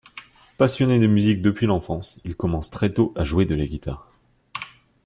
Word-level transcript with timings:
Passionné 0.57 0.97
de 0.97 1.05
musique 1.05 1.43
depuis 1.43 1.67
l'enfance, 1.67 2.21
il 2.25 2.35
commence 2.35 2.71
très 2.71 2.91
tôt 2.91 3.13
à 3.15 3.23
jouer 3.23 3.45
de 3.45 3.53
la 3.53 3.67
guitare. 3.67 4.11